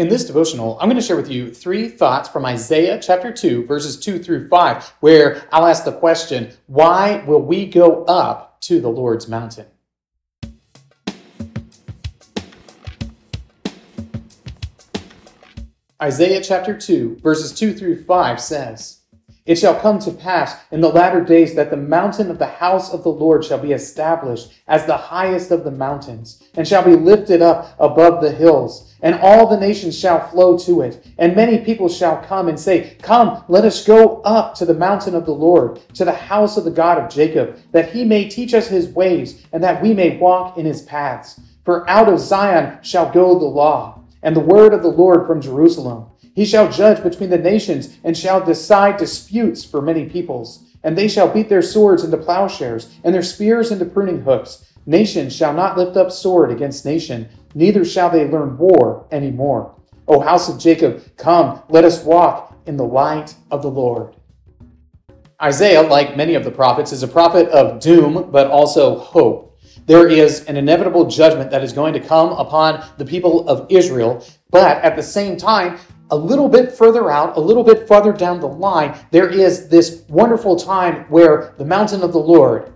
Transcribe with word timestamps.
In 0.00 0.08
this 0.08 0.24
devotional, 0.24 0.78
I'm 0.80 0.88
going 0.88 0.98
to 0.98 1.06
share 1.06 1.14
with 1.14 1.30
you 1.30 1.52
three 1.52 1.86
thoughts 1.86 2.26
from 2.26 2.46
Isaiah 2.46 2.98
chapter 3.02 3.30
2, 3.30 3.66
verses 3.66 4.00
2 4.00 4.18
through 4.18 4.48
5, 4.48 4.94
where 5.00 5.46
I'll 5.52 5.66
ask 5.66 5.84
the 5.84 5.92
question, 5.92 6.54
Why 6.68 7.22
will 7.26 7.42
we 7.42 7.66
go 7.66 8.06
up 8.06 8.62
to 8.62 8.80
the 8.80 8.88
Lord's 8.88 9.28
mountain? 9.28 9.66
Isaiah 16.02 16.42
chapter 16.42 16.74
2, 16.74 17.18
verses 17.22 17.52
2 17.52 17.74
through 17.74 18.02
5 18.04 18.40
says, 18.40 18.99
it 19.50 19.58
shall 19.58 19.74
come 19.74 19.98
to 19.98 20.12
pass 20.12 20.54
in 20.70 20.80
the 20.80 20.88
latter 20.88 21.24
days 21.24 21.56
that 21.56 21.70
the 21.70 21.76
mountain 21.76 22.30
of 22.30 22.38
the 22.38 22.46
house 22.46 22.94
of 22.94 23.02
the 23.02 23.08
Lord 23.08 23.44
shall 23.44 23.58
be 23.58 23.72
established 23.72 24.52
as 24.68 24.86
the 24.86 24.96
highest 24.96 25.50
of 25.50 25.64
the 25.64 25.72
mountains, 25.72 26.40
and 26.54 26.68
shall 26.68 26.84
be 26.84 26.94
lifted 26.94 27.42
up 27.42 27.74
above 27.80 28.22
the 28.22 28.30
hills, 28.30 28.94
and 29.02 29.16
all 29.16 29.48
the 29.48 29.58
nations 29.58 29.98
shall 29.98 30.24
flow 30.28 30.56
to 30.58 30.82
it. 30.82 31.04
And 31.18 31.34
many 31.34 31.58
people 31.64 31.88
shall 31.88 32.22
come 32.22 32.46
and 32.46 32.60
say, 32.60 32.96
Come, 33.02 33.42
let 33.48 33.64
us 33.64 33.84
go 33.84 34.20
up 34.22 34.54
to 34.54 34.64
the 34.64 34.72
mountain 34.72 35.16
of 35.16 35.26
the 35.26 35.34
Lord, 35.34 35.80
to 35.94 36.04
the 36.04 36.12
house 36.12 36.56
of 36.56 36.62
the 36.62 36.70
God 36.70 36.98
of 36.98 37.10
Jacob, 37.10 37.58
that 37.72 37.90
he 37.90 38.04
may 38.04 38.28
teach 38.28 38.54
us 38.54 38.68
his 38.68 38.86
ways, 38.90 39.44
and 39.52 39.64
that 39.64 39.82
we 39.82 39.94
may 39.94 40.16
walk 40.16 40.58
in 40.58 40.64
his 40.64 40.82
paths. 40.82 41.40
For 41.64 41.90
out 41.90 42.08
of 42.08 42.20
Zion 42.20 42.78
shall 42.84 43.10
go 43.10 43.36
the 43.36 43.46
law, 43.46 43.99
and 44.22 44.34
the 44.34 44.40
word 44.40 44.72
of 44.72 44.82
the 44.82 44.88
Lord 44.88 45.26
from 45.26 45.40
Jerusalem. 45.40 46.06
He 46.34 46.44
shall 46.44 46.70
judge 46.70 47.02
between 47.02 47.30
the 47.30 47.38
nations 47.38 47.98
and 48.04 48.16
shall 48.16 48.44
decide 48.44 48.96
disputes 48.96 49.64
for 49.64 49.82
many 49.82 50.08
peoples. 50.08 50.64
And 50.82 50.96
they 50.96 51.08
shall 51.08 51.32
beat 51.32 51.48
their 51.48 51.62
swords 51.62 52.04
into 52.04 52.16
plowshares 52.16 52.94
and 53.04 53.14
their 53.14 53.22
spears 53.22 53.70
into 53.70 53.84
pruning 53.84 54.22
hooks. 54.22 54.72
Nation 54.86 55.28
shall 55.28 55.52
not 55.52 55.76
lift 55.76 55.96
up 55.96 56.10
sword 56.10 56.50
against 56.50 56.84
nation, 56.84 57.28
neither 57.54 57.84
shall 57.84 58.10
they 58.10 58.28
learn 58.28 58.56
war 58.56 59.06
any 59.10 59.30
more. 59.30 59.74
O 60.08 60.20
house 60.20 60.48
of 60.48 60.58
Jacob, 60.58 61.02
come, 61.16 61.62
let 61.68 61.84
us 61.84 62.02
walk 62.02 62.56
in 62.66 62.76
the 62.76 62.84
light 62.84 63.34
of 63.50 63.62
the 63.62 63.70
Lord. 63.70 64.16
Isaiah, 65.42 65.82
like 65.82 66.16
many 66.16 66.34
of 66.34 66.44
the 66.44 66.50
prophets, 66.50 66.92
is 66.92 67.02
a 67.02 67.08
prophet 67.08 67.48
of 67.48 67.80
doom, 67.80 68.30
but 68.30 68.50
also 68.50 68.98
hope. 68.98 69.49
There 69.86 70.08
is 70.08 70.44
an 70.44 70.56
inevitable 70.56 71.06
judgment 71.06 71.50
that 71.50 71.64
is 71.64 71.72
going 71.72 71.92
to 71.94 72.00
come 72.00 72.32
upon 72.32 72.84
the 72.98 73.04
people 73.04 73.48
of 73.48 73.66
Israel, 73.70 74.24
but 74.50 74.78
at 74.84 74.96
the 74.96 75.02
same 75.02 75.36
time, 75.36 75.78
a 76.10 76.16
little 76.16 76.48
bit 76.48 76.72
further 76.72 77.10
out, 77.10 77.36
a 77.36 77.40
little 77.40 77.62
bit 77.62 77.86
farther 77.86 78.12
down 78.12 78.40
the 78.40 78.48
line, 78.48 78.98
there 79.10 79.28
is 79.28 79.68
this 79.68 80.04
wonderful 80.08 80.56
time 80.56 81.04
where 81.08 81.54
the 81.56 81.64
mountain 81.64 82.02
of 82.02 82.12
the 82.12 82.18
Lord 82.18 82.72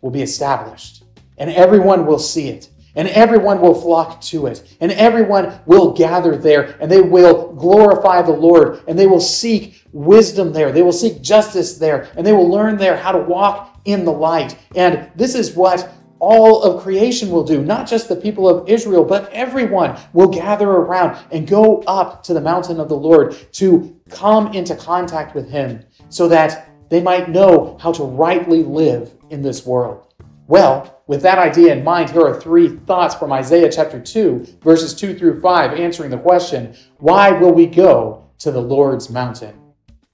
will 0.00 0.10
be 0.10 0.22
established 0.22 1.04
and 1.38 1.50
everyone 1.50 2.06
will 2.06 2.18
see 2.18 2.48
it 2.48 2.70
and 2.96 3.08
everyone 3.08 3.60
will 3.60 3.74
flock 3.74 4.20
to 4.22 4.46
it 4.46 4.76
and 4.80 4.90
everyone 4.92 5.60
will 5.66 5.92
gather 5.92 6.36
there 6.36 6.76
and 6.80 6.90
they 6.90 7.02
will 7.02 7.52
glorify 7.52 8.22
the 8.22 8.32
Lord 8.32 8.82
and 8.88 8.98
they 8.98 9.06
will 9.06 9.20
seek 9.20 9.84
wisdom 9.92 10.52
there. 10.52 10.72
They 10.72 10.82
will 10.82 10.92
seek 10.92 11.22
justice 11.22 11.78
there 11.78 12.08
and 12.16 12.26
they 12.26 12.32
will 12.32 12.48
learn 12.48 12.76
there 12.78 12.96
how 12.96 13.12
to 13.12 13.18
walk 13.18 13.80
in 13.84 14.04
the 14.04 14.12
light. 14.12 14.58
And 14.74 15.10
this 15.14 15.34
is 15.34 15.54
what 15.54 15.92
all 16.18 16.62
of 16.62 16.82
creation 16.82 17.30
will 17.30 17.44
do, 17.44 17.62
not 17.62 17.86
just 17.86 18.08
the 18.08 18.16
people 18.16 18.48
of 18.48 18.68
Israel, 18.68 19.04
but 19.04 19.30
everyone 19.32 19.98
will 20.12 20.28
gather 20.28 20.68
around 20.68 21.18
and 21.30 21.46
go 21.46 21.82
up 21.82 22.22
to 22.24 22.34
the 22.34 22.40
mountain 22.40 22.80
of 22.80 22.88
the 22.88 22.96
Lord 22.96 23.36
to 23.52 23.98
come 24.08 24.52
into 24.54 24.74
contact 24.74 25.34
with 25.34 25.50
Him 25.50 25.84
so 26.08 26.28
that 26.28 26.70
they 26.88 27.02
might 27.02 27.28
know 27.28 27.76
how 27.80 27.92
to 27.92 28.04
rightly 28.04 28.62
live 28.62 29.12
in 29.30 29.42
this 29.42 29.66
world. 29.66 30.06
Well, 30.48 31.02
with 31.08 31.22
that 31.22 31.38
idea 31.38 31.74
in 31.74 31.82
mind, 31.82 32.10
here 32.10 32.24
are 32.24 32.40
three 32.40 32.68
thoughts 32.68 33.16
from 33.16 33.32
Isaiah 33.32 33.70
chapter 33.70 34.00
2, 34.00 34.58
verses 34.62 34.94
2 34.94 35.18
through 35.18 35.40
5, 35.40 35.72
answering 35.72 36.10
the 36.10 36.18
question 36.18 36.76
why 36.98 37.32
will 37.32 37.52
we 37.52 37.66
go 37.66 38.24
to 38.38 38.52
the 38.52 38.60
Lord's 38.60 39.10
mountain? 39.10 39.58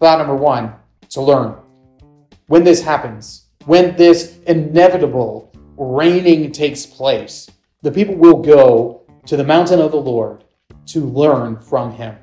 Thought 0.00 0.18
number 0.18 0.34
one 0.34 0.72
to 1.10 1.20
learn. 1.20 1.56
When 2.46 2.64
this 2.64 2.82
happens, 2.82 3.46
when 3.66 3.94
this 3.96 4.38
inevitable 4.46 5.51
reigning 5.82 6.52
takes 6.52 6.86
place, 6.86 7.50
the 7.82 7.92
people 7.92 8.14
will 8.14 8.40
go 8.42 9.02
to 9.26 9.36
the 9.36 9.44
mountain 9.44 9.80
of 9.80 9.90
the 9.90 10.00
Lord 10.00 10.44
to 10.86 11.00
learn 11.00 11.58
from 11.58 11.92
him. 11.92 12.16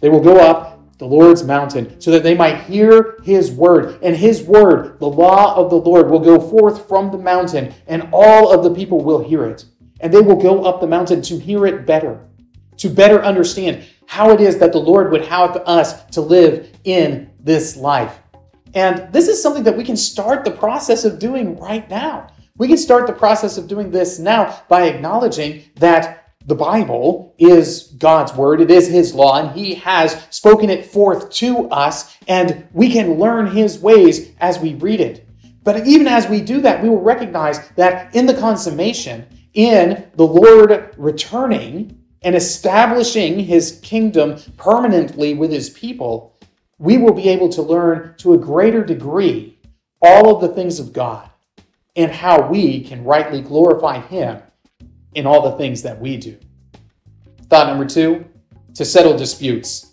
They 0.00 0.08
will 0.08 0.20
go 0.20 0.38
up 0.38 0.98
the 0.98 1.06
Lord's 1.06 1.42
mountain 1.42 2.00
so 2.00 2.10
that 2.12 2.22
they 2.22 2.34
might 2.34 2.62
hear 2.62 3.18
his 3.24 3.50
word. 3.50 3.98
And 4.02 4.16
his 4.16 4.42
word, 4.42 4.98
the 5.00 5.08
law 5.08 5.56
of 5.56 5.70
the 5.70 5.76
Lord, 5.76 6.08
will 6.08 6.20
go 6.20 6.40
forth 6.40 6.86
from 6.88 7.10
the 7.10 7.18
mountain, 7.18 7.74
and 7.86 8.08
all 8.12 8.52
of 8.52 8.62
the 8.62 8.74
people 8.74 9.02
will 9.02 9.22
hear 9.22 9.44
it. 9.44 9.64
And 10.00 10.12
they 10.12 10.20
will 10.20 10.36
go 10.36 10.64
up 10.64 10.80
the 10.80 10.86
mountain 10.86 11.22
to 11.22 11.38
hear 11.38 11.66
it 11.66 11.86
better, 11.86 12.20
to 12.78 12.88
better 12.88 13.22
understand 13.22 13.84
how 14.06 14.30
it 14.30 14.40
is 14.40 14.58
that 14.58 14.72
the 14.72 14.78
Lord 14.78 15.10
would 15.10 15.24
have 15.24 15.56
us 15.66 16.04
to 16.06 16.20
live 16.20 16.70
in 16.84 17.30
this 17.40 17.76
life. 17.76 18.18
And 18.74 19.12
this 19.12 19.28
is 19.28 19.42
something 19.42 19.62
that 19.64 19.76
we 19.76 19.84
can 19.84 19.96
start 19.96 20.44
the 20.44 20.50
process 20.50 21.04
of 21.04 21.18
doing 21.18 21.56
right 21.58 21.88
now. 21.88 22.28
We 22.56 22.68
can 22.68 22.76
start 22.76 23.08
the 23.08 23.12
process 23.12 23.58
of 23.58 23.66
doing 23.66 23.90
this 23.90 24.20
now 24.20 24.62
by 24.68 24.82
acknowledging 24.86 25.64
that 25.74 26.34
the 26.46 26.54
Bible 26.54 27.34
is 27.36 27.92
God's 27.98 28.32
word, 28.32 28.60
it 28.60 28.70
is 28.70 28.86
His 28.86 29.12
law, 29.12 29.40
and 29.40 29.58
He 29.58 29.74
has 29.74 30.24
spoken 30.30 30.70
it 30.70 30.86
forth 30.86 31.30
to 31.32 31.68
us, 31.70 32.16
and 32.28 32.68
we 32.72 32.92
can 32.92 33.18
learn 33.18 33.48
His 33.48 33.80
ways 33.80 34.30
as 34.38 34.60
we 34.60 34.74
read 34.74 35.00
it. 35.00 35.26
But 35.64 35.84
even 35.84 36.06
as 36.06 36.28
we 36.28 36.40
do 36.40 36.60
that, 36.60 36.80
we 36.80 36.88
will 36.88 37.00
recognize 37.00 37.68
that 37.70 38.14
in 38.14 38.26
the 38.26 38.38
consummation, 38.38 39.26
in 39.54 40.06
the 40.14 40.26
Lord 40.26 40.94
returning 40.96 42.04
and 42.22 42.36
establishing 42.36 43.40
His 43.40 43.80
kingdom 43.82 44.36
permanently 44.56 45.34
with 45.34 45.50
His 45.50 45.70
people, 45.70 46.38
we 46.78 46.98
will 46.98 47.14
be 47.14 47.30
able 47.30 47.48
to 47.48 47.62
learn 47.62 48.14
to 48.18 48.32
a 48.32 48.38
greater 48.38 48.84
degree 48.84 49.58
all 50.00 50.36
of 50.36 50.40
the 50.40 50.54
things 50.54 50.78
of 50.78 50.92
God 50.92 51.30
and 51.96 52.10
how 52.10 52.48
we 52.48 52.82
can 52.82 53.04
rightly 53.04 53.40
glorify 53.40 54.00
Him 54.00 54.42
in 55.14 55.26
all 55.26 55.50
the 55.50 55.56
things 55.56 55.82
that 55.82 56.00
we 56.00 56.16
do. 56.16 56.38
Thought 57.48 57.68
number 57.68 57.84
two 57.84 58.24
to 58.74 58.84
settle 58.84 59.16
disputes. 59.16 59.92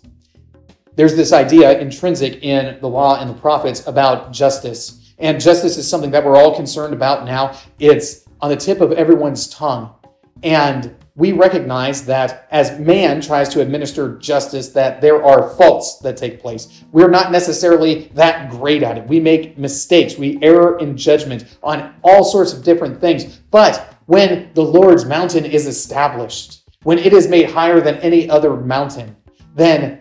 There's 0.94 1.16
this 1.16 1.32
idea 1.32 1.78
intrinsic 1.78 2.42
in 2.42 2.78
the 2.80 2.88
law 2.88 3.20
and 3.20 3.30
the 3.30 3.34
prophets 3.34 3.86
about 3.86 4.32
justice. 4.32 5.14
And 5.18 5.40
justice 5.40 5.76
is 5.76 5.88
something 5.88 6.10
that 6.10 6.24
we're 6.24 6.36
all 6.36 6.54
concerned 6.54 6.92
about 6.92 7.24
now. 7.24 7.56
It's 7.78 8.26
on 8.40 8.50
the 8.50 8.56
tip 8.56 8.80
of 8.80 8.92
everyone's 8.92 9.48
tongue. 9.48 9.94
And 10.42 10.96
we 11.14 11.32
recognize 11.32 12.06
that 12.06 12.48
as 12.50 12.78
man 12.78 13.20
tries 13.20 13.48
to 13.50 13.60
administer 13.60 14.16
justice 14.16 14.68
that 14.70 15.00
there 15.00 15.22
are 15.22 15.50
faults 15.56 15.98
that 15.98 16.16
take 16.16 16.40
place. 16.40 16.84
We're 16.90 17.10
not 17.10 17.30
necessarily 17.30 18.10
that 18.14 18.50
great 18.50 18.82
at 18.82 18.96
it. 18.96 19.06
We 19.06 19.20
make 19.20 19.58
mistakes. 19.58 20.16
We 20.16 20.38
err 20.42 20.78
in 20.78 20.96
judgment 20.96 21.58
on 21.62 21.94
all 22.02 22.24
sorts 22.24 22.54
of 22.54 22.64
different 22.64 23.00
things. 23.00 23.40
But 23.50 23.96
when 24.06 24.50
the 24.54 24.62
lord's 24.62 25.04
mountain 25.04 25.44
is 25.44 25.66
established 25.66 26.62
when 26.82 26.98
it 26.98 27.12
is 27.12 27.28
made 27.28 27.50
higher 27.50 27.80
than 27.80 27.96
any 27.96 28.28
other 28.28 28.56
mountain 28.56 29.16
then 29.54 30.00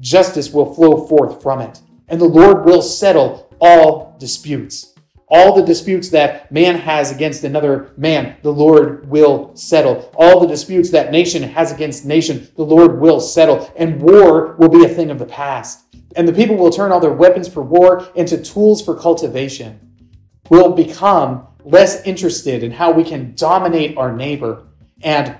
justice 0.00 0.52
will 0.52 0.74
flow 0.74 1.06
forth 1.06 1.42
from 1.42 1.60
it. 1.60 1.80
And 2.08 2.20
the 2.20 2.26
lord 2.26 2.64
will 2.64 2.82
settle 2.82 3.48
all 3.60 4.16
disputes 4.18 4.95
all 5.28 5.56
the 5.56 5.64
disputes 5.64 6.10
that 6.10 6.52
man 6.52 6.76
has 6.76 7.10
against 7.10 7.42
another 7.42 7.92
man, 7.96 8.36
the 8.42 8.52
Lord 8.52 9.08
will 9.08 9.54
settle. 9.56 10.12
All 10.14 10.38
the 10.38 10.46
disputes 10.46 10.90
that 10.90 11.10
nation 11.10 11.42
has 11.42 11.72
against 11.72 12.04
nation, 12.04 12.48
the 12.54 12.64
Lord 12.64 13.00
will 13.00 13.20
settle. 13.20 13.72
And 13.76 14.00
war 14.00 14.54
will 14.56 14.68
be 14.68 14.84
a 14.84 14.88
thing 14.88 15.10
of 15.10 15.18
the 15.18 15.26
past. 15.26 15.84
And 16.14 16.28
the 16.28 16.32
people 16.32 16.56
will 16.56 16.70
turn 16.70 16.92
all 16.92 17.00
their 17.00 17.12
weapons 17.12 17.48
for 17.48 17.62
war 17.62 18.08
into 18.14 18.40
tools 18.40 18.84
for 18.84 18.94
cultivation. 18.94 19.80
We'll 20.48 20.72
become 20.72 21.48
less 21.64 22.04
interested 22.06 22.62
in 22.62 22.70
how 22.70 22.92
we 22.92 23.02
can 23.02 23.34
dominate 23.34 23.98
our 23.98 24.14
neighbor. 24.14 24.68
And 25.02 25.36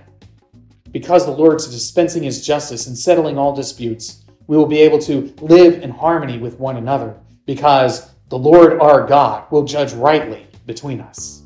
because 0.90 1.26
the 1.26 1.32
Lord's 1.32 1.68
dispensing 1.68 2.24
his 2.24 2.44
justice 2.44 2.88
and 2.88 2.98
settling 2.98 3.38
all 3.38 3.54
disputes, 3.54 4.24
we 4.48 4.56
will 4.56 4.66
be 4.66 4.80
able 4.80 4.98
to 5.00 5.32
live 5.40 5.80
in 5.82 5.90
harmony 5.90 6.38
with 6.38 6.58
one 6.58 6.76
another 6.76 7.16
because 7.46 8.10
the 8.28 8.38
Lord 8.38 8.80
our 8.80 9.06
God 9.06 9.50
will 9.52 9.62
judge 9.62 9.92
rightly 9.92 10.46
between 10.66 11.00
us. 11.00 11.44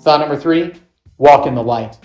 Thought 0.00 0.20
number 0.20 0.36
three 0.36 0.74
walk 1.16 1.46
in 1.46 1.54
the 1.54 1.62
light. 1.62 1.98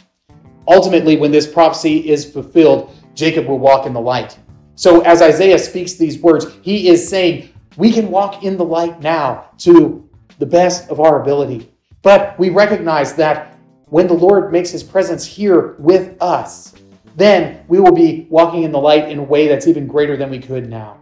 Ultimately, 0.68 1.18
when 1.18 1.32
this 1.32 1.46
prophecy 1.46 2.10
is 2.10 2.26
fulfilled, 2.26 2.96
Jacob 3.14 3.48
will 3.48 3.60
walk 3.60 3.86
in 3.86 3.94
the 3.94 4.02
light. 4.02 4.40
So, 4.76 5.02
as 5.02 5.22
Isaiah 5.22 5.60
speaks 5.60 5.94
these 5.94 6.20
words, 6.20 6.48
he 6.62 6.88
is 6.88 7.08
saying, 7.08 7.50
We 7.78 7.92
can 7.92 8.10
walk 8.10 8.44
in 8.44 8.58
the 8.58 8.66
light 8.66 9.02
now 9.02 9.50
to 9.60 10.10
the 10.40 10.46
best 10.46 10.90
of 10.90 11.00
our 11.00 11.22
ability. 11.22 11.72
But 12.02 12.38
we 12.40 12.50
recognize 12.50 13.14
that 13.16 13.58
when 13.86 14.08
the 14.08 14.14
Lord 14.14 14.52
makes 14.52 14.72
his 14.72 14.84
presence 14.84 15.26
here 15.26 15.76
with 15.78 16.20
us, 16.22 16.74
then 17.16 17.64
we 17.68 17.80
will 17.80 17.92
be 17.92 18.26
walking 18.30 18.64
in 18.64 18.72
the 18.72 18.80
light 18.80 19.10
in 19.10 19.20
a 19.20 19.24
way 19.24 19.48
that's 19.48 19.68
even 19.68 19.86
greater 19.86 20.18
than 20.18 20.32
we 20.32 20.40
could 20.40 20.70
now. 20.70 20.98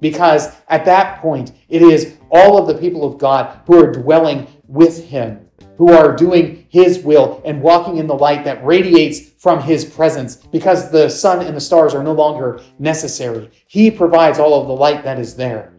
Because 0.00 0.54
at 0.68 0.84
that 0.84 1.20
point, 1.20 1.52
it 1.68 1.82
is 1.82 2.16
all 2.30 2.58
of 2.58 2.66
the 2.66 2.80
people 2.80 3.04
of 3.04 3.18
God 3.18 3.60
who 3.66 3.82
are 3.82 3.90
dwelling 3.92 4.46
with 4.66 5.04
him 5.04 5.46
who 5.76 5.92
are 5.92 6.14
doing 6.14 6.66
His 6.68 6.98
will 7.00 7.42
and 7.44 7.62
walking 7.62 7.98
in 7.98 8.06
the 8.06 8.14
light 8.14 8.44
that 8.44 8.64
radiates 8.64 9.20
from 9.38 9.60
His 9.60 9.84
presence 9.84 10.36
because 10.36 10.90
the 10.90 11.08
sun 11.08 11.44
and 11.44 11.56
the 11.56 11.60
stars 11.60 11.94
are 11.94 12.02
no 12.02 12.12
longer 12.12 12.60
necessary. 12.78 13.50
He 13.66 13.90
provides 13.90 14.38
all 14.38 14.60
of 14.60 14.66
the 14.66 14.74
light 14.74 15.04
that 15.04 15.18
is 15.18 15.36
there. 15.36 15.72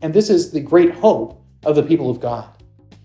And 0.00 0.14
this 0.14 0.30
is 0.30 0.50
the 0.50 0.60
great 0.60 0.94
hope 0.94 1.44
of 1.64 1.76
the 1.76 1.82
people 1.82 2.10
of 2.10 2.20
God. 2.20 2.54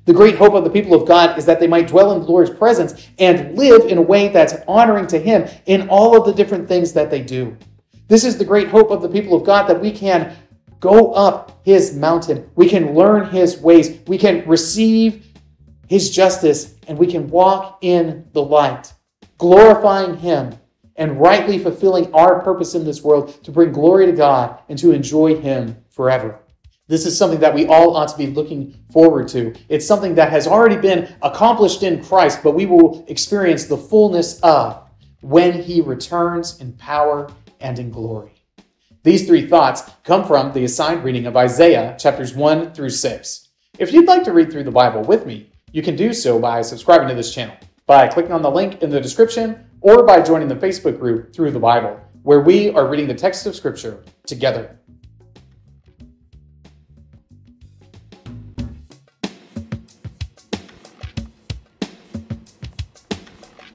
The 0.06 0.14
great 0.14 0.36
hope 0.36 0.54
of 0.54 0.64
the 0.64 0.70
people 0.70 0.94
of 0.94 1.08
God 1.08 1.38
is 1.38 1.46
that 1.46 1.60
they 1.60 1.68
might 1.68 1.88
dwell 1.88 2.12
in 2.12 2.22
the 2.22 2.28
Lord's 2.28 2.50
presence 2.50 3.08
and 3.20 3.58
live 3.58 3.86
in 3.86 3.98
a 3.98 4.02
way 4.02 4.28
that's 4.28 4.56
honoring 4.68 5.08
to 5.08 5.20
Him 5.20 5.48
in 5.66 5.88
all 5.90 6.18
of 6.18 6.26
the 6.26 6.34
different 6.34 6.68
things 6.68 6.94
that 6.94 7.10
they 7.10 7.22
do. 7.22 7.58
This 8.08 8.26
is 8.26 8.38
the 8.38 8.46
great 8.46 8.68
hope 8.68 8.92
of 8.92 9.02
the 9.02 9.10
people 9.10 9.36
of 9.36 9.46
God 9.46 9.68
that 9.68 9.82
we 9.82 9.92
can 9.92 10.36
go 10.80 11.14
up 11.14 11.62
His 11.64 11.96
mountain, 11.96 12.50
we 12.56 12.68
can 12.68 12.94
learn 12.94 13.30
His 13.30 13.58
ways, 13.60 14.00
we 14.08 14.18
can 14.18 14.48
receive 14.48 15.26
His 15.88 16.10
justice, 16.12 16.76
and 16.88 16.98
we 16.98 17.08
can 17.08 17.30
walk 17.30 17.80
in 17.82 18.28
the 18.34 18.44
light, 18.44 18.94
glorifying 19.38 20.18
Him 20.18 20.54
and 20.96 21.20
rightly 21.20 21.58
fulfilling 21.58 22.14
our 22.14 22.42
purpose 22.42 22.76
in 22.76 22.86
this 22.86 23.02
world 23.02 23.44
to 23.44 23.52
bring 23.52 23.72
glory 23.72 24.06
to 24.06 24.12
God 24.12 24.60
and 24.70 24.78
to 24.80 24.92
enjoy 24.92 25.40
Him 25.40 25.78
forever. 25.90 26.40
This 26.88 27.06
is 27.06 27.18
something 27.18 27.40
that 27.40 27.56
we 27.56 27.66
all 27.66 27.96
ought 27.96 28.10
to 28.10 28.18
be 28.18 28.28
looking 28.28 28.76
forward 28.92 29.30
to. 29.30 29.54
It's 29.70 29.88
something 29.88 30.16
that 30.16 30.30
has 30.32 30.48
already 30.48 30.76
been 30.76 31.16
accomplished 31.22 31.82
in 31.82 32.04
Christ, 32.04 32.42
but 32.44 32.52
we 32.52 32.66
will 32.66 33.06
experience 33.08 33.66
the 33.66 33.78
fullness 33.78 34.40
of 34.42 34.90
when 35.22 35.54
he 35.54 35.80
returns 35.80 36.60
in 36.60 36.74
power 36.74 37.32
and 37.64 37.80
in 37.80 37.90
glory. 37.90 38.34
These 39.04 39.26
three 39.26 39.48
thoughts 39.48 39.84
come 40.04 40.26
from 40.26 40.54
the 40.54 40.64
assigned 40.64 41.04
reading 41.04 41.26
of 41.26 41.36
Isaiah 41.36 41.96
chapters 42.00 42.36
1 42.36 42.74
through 42.74 42.92
6. 42.92 43.48
If 43.80 43.92
you'd 43.92 44.08
like 44.08 44.24
to 44.26 44.34
read 44.34 44.52
through 44.52 44.66
the 44.66 44.72
Bible 44.72 45.02
with 45.02 45.26
me, 45.26 45.52
you 45.72 45.82
can 45.82 45.96
do 45.96 46.14
so 46.14 46.40
by 46.40 46.62
subscribing 46.62 47.08
to 47.08 47.16
this 47.16 47.34
channel, 47.34 47.58
by 47.88 48.08
clicking 48.08 48.32
on 48.32 48.44
the 48.44 48.52
link 48.52 48.84
in 48.84 48.90
the 48.90 49.02
description, 49.02 49.66
or 49.82 50.06
by 50.06 50.22
joining 50.22 50.48
the 50.48 50.56
Facebook 50.56 51.00
group 51.00 51.34
Through 51.34 51.52
the 51.52 51.60
Bible, 51.60 52.00
where 52.22 52.42
we 52.42 52.70
are 52.70 52.88
reading 52.88 53.08
the 53.08 53.14
text 53.14 53.46
of 53.46 53.56
Scripture 53.56 54.04
together. 54.26 54.80